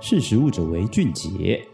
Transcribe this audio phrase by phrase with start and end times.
[0.00, 1.66] 识时务者为俊杰。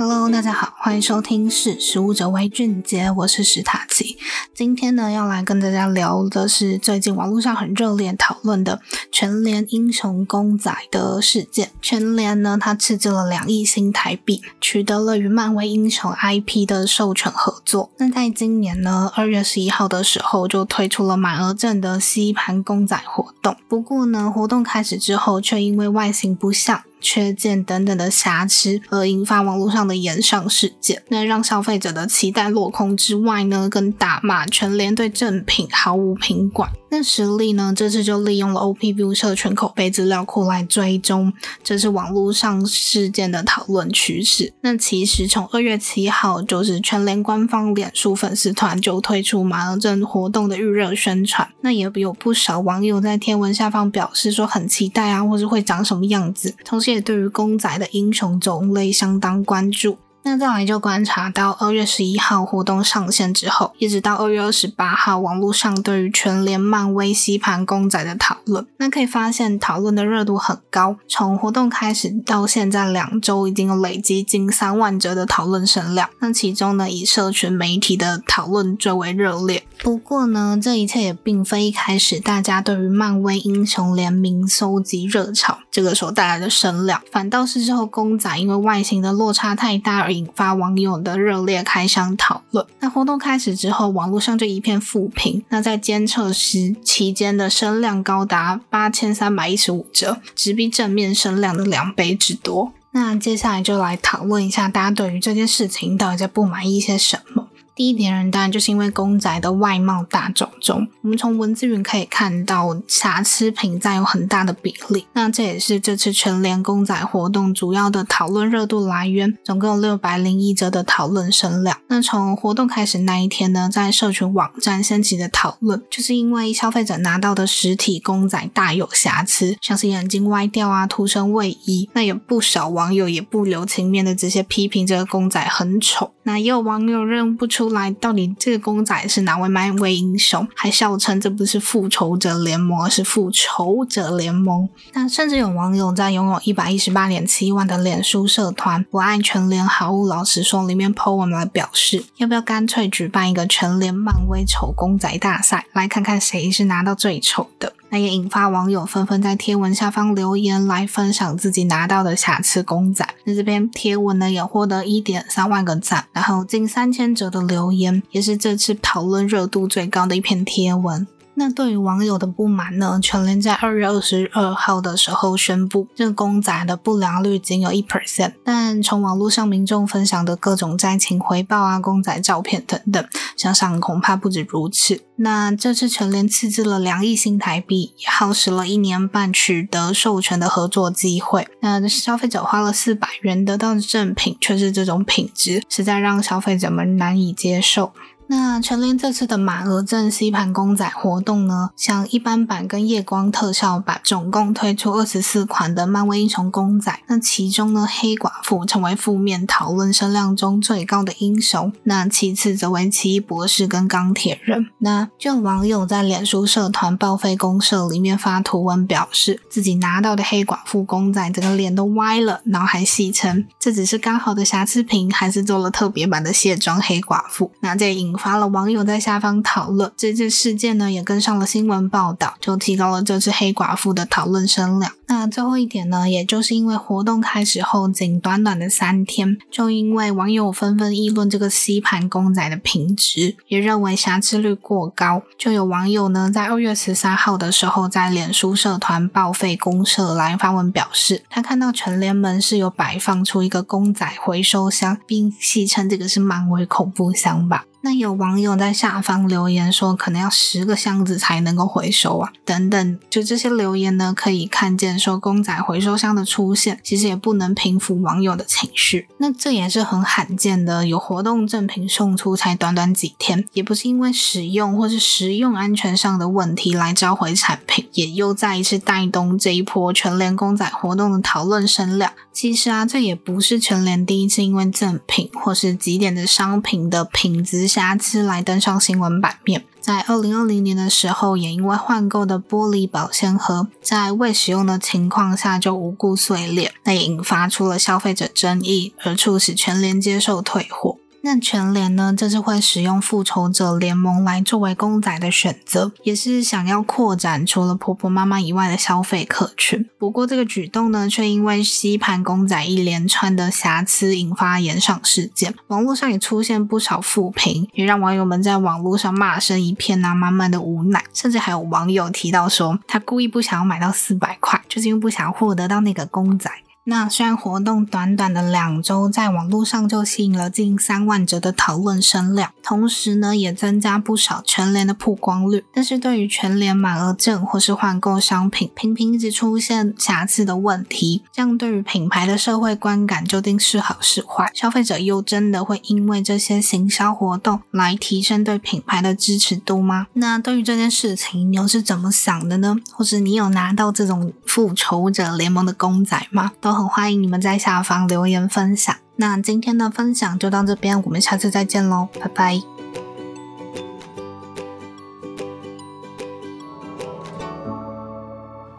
[0.00, 4.16] Hello，大家好，欢迎收听《是食物者为俊杰》，我是史塔奇。
[4.54, 8.80] 今天呢，要来跟大家聊的是最近网络上很热烈讨论的
[9.10, 11.72] 全联英雄公仔的事件。
[11.82, 17.90] 全联呢，它斥资了两亿新台币，取得了与漫威英雄 IP 的授权合作。
[17.98, 23.56] 那在今年呢，二月十一号的时候，就推出了满额赠的吸盘公仔活动。
[23.66, 26.84] 不过呢，活动开始之后，却因为外形不像。
[27.00, 36.70] 缺件等等的瑕疵，而引发网络上的炎上事件，那让消费者的期待落空之外呢，更打骂全联对正品毫无品管。
[36.90, 41.30] 那实力呢，这次就利用了 OPV 社群口碑资料库来追踪，
[41.62, 44.54] 这是网络上事件的讨论趋势。
[44.62, 59.98] 那其实从二月七号，就是全联官方脸书粉丝团就推出满额赠活动的预热宣传，那也有不少网友在贴文下方表示说很期待啊，或是会长什么样子，同时也对于公仔的英雄种类相当关注。
[60.28, 70.96] 那再来就观察到二月十一号活动上线之后，一直到二月二十八号，网络上对于全联漫威吸盘公仔的讨论，那可以发现讨论的热度很高。
[71.08, 76.10] 从活动开始到现在两周，已经累积近三万则的讨论声量。
[76.20, 79.64] 那其中呢，以社群媒体的讨论最为热烈。
[79.80, 92.66] 不过呢，这一切也并非一开始大家对于漫威英雄联名收集热潮这个所带来的声量，反倒是之后公仔因为外形的落差太大而引发网友的热烈开箱讨论。
[92.80, 95.42] 那活动开始之后，网络上就一片负评。
[95.48, 102.72] 那在监测时期间的声量高达八千三百一十五折，直逼正面声量的两倍之多。
[102.92, 107.47] 那接下来就来讨论一下，大家对于这件事情到底在不满意些什么？
[107.78, 115.06] 第一点人当然就是因为公仔的外貌大众中，我们从文字云可以看到瑕疵品占有很大的比例。
[115.12, 121.78] 那这也是这次全联公仔活动主要的讨论热度来源，总共六百零一则的讨论声量。
[121.86, 131.88] 那从活动开始那一天呢，在社群网站掀起的讨论，就是因为消费者拿到的实体公仔大有瑕疵，像是眼睛歪掉啊、图身位移。
[131.92, 136.10] 那有不少网友也不留情面的直接批评这个公仔很丑。
[136.24, 144.68] 那也有网友认不出来到底这个公仔是哪位漫威英雄，还笑称这不是复仇者联盟，而是复仇者联盟。
[144.92, 157.72] 那甚至有网友在拥有一百一十八点七万的脸书社团“我爱全联好物老实说”里面 po 文来表示，要不要干脆举办一个全联漫威丑公仔大赛，来看看谁是拿到最丑的。
[157.90, 163.06] 那也引发网友纷纷在贴文下方留言来分享自己拿到的瑕疵公仔。
[163.24, 171.06] 那这篇贴文呢也获得一点三万个赞，然后近三千则的留言，也是这次讨论热度最高的一篇贴文。
[171.38, 178.32] 那对于网友的不满呢，全联在二月二十二号的时候宣布，这个公仔的不良率仅有一 percent。
[178.44, 183.06] 但从网络上民众分享的各种灾情回报啊、公仔照片等等，
[183.36, 185.00] 想想恐怕不止如此。
[185.20, 191.46] 那这次全联斥资了两亿新台币，耗时了一年半取得授权的合作机会。
[191.60, 197.92] 那消费者花了四百元得到的赠品，却是这种品质，实在让消费者们难以接受。
[198.28, 207.00] 那全联这次的满额赠吸盘公仔活动呢，像一般版跟夜光特效版，总共推出二十四款的漫威英雄公仔。
[207.06, 211.72] 那其中呢，黑寡妇成为负面讨论声量中最高的英雄。
[211.84, 214.68] 那其次则为奇异博士跟钢铁人。
[214.78, 227.50] 那就有网友在脸书社团报废公社里面发图文表示，自己拿到的黑寡妇公仔整个脸都歪了，然后还戏称这只是刚好的瑕疵品，还是做了特别版的卸妆黑寡妇。
[227.60, 234.92] 那这引发了网友在下方讨论，这次事件呢也跟上了新闻报道，就提高了这只黑寡妇的讨论声量。
[235.10, 257.64] 那最后一点呢，也就是因为活动开始后仅短短的三天，就因为网友纷纷议论这个吸盘公仔的品质，也认为瑕疵率过高，就有网友呢在二月十三号的时候在脸书社团报废公社来发文表示，他看到全联门是有摆放出一个公仔回收箱，并戏称这个是漫威恐怖箱吧。
[257.80, 262.98] 那有网友在下方留言说，可能要十个箱子才能够回收啊，等等。
[263.08, 269.08] 就这些留言呢，可以看见说公仔回收箱的出现，其实也不能平复网友的情绪。
[269.18, 282.12] 那这也是很罕见的，有活动赠品送出才短短几天，也不是因为使用或是食用安全上的问题来召回产品，也又再一次带动这一波全联公仔活动的讨论声量。
[282.32, 289.64] 其实啊，这也不是全联第一次因为赠品或是几点的商品的品质瑕疵来登上新闻版面。
[289.80, 300.96] 在二零二零年的时候，也因为换购的玻璃保鲜盒在未使用的情况下就无故碎裂，那也引发出了消费者争议，而促使全联接受退货。
[301.28, 309.86] 那全联呢，这是会使用复仇者联盟来作为公仔的选择，也是想要扩展除了婆婆妈妈以外的消费客群。
[309.98, 321.04] 不过这个举动呢，却因为吸盘公仔一连串的瑕疵引发炎上事件，网络上也出现不少负评，也让网友们在网络上骂声一片啊，满满的无奈。
[321.12, 326.50] 甚至还有网友提到说，他故意不想要买到四百块，就是因为不想获得到那个公仔。
[326.90, 335.62] 那虽然活动短短的两周，在网络上就吸引了近三万折的讨论声量，同时呢，也增加不少全联的曝光率。
[335.74, 344.50] 但是对于全联满额赠或是换购商品频频一直出现瑕疵的问题，这样对于品牌的社会观感究竟是好是坏？
[344.54, 350.06] 消费者又真的会因为这些行销活动来提升对品牌的支持度吗？
[350.14, 352.74] 那对于这件事情，你又是怎么想的呢？
[352.94, 356.52] 或是你有拿到这种复仇者联盟的公仔吗？
[356.62, 358.94] 都很欢迎你们在下方留言分享。
[359.16, 362.62] 那今天的分享就到这边，我们下次再见喽，拜拜。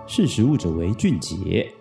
[0.08, 1.74] 识食物者为俊杰。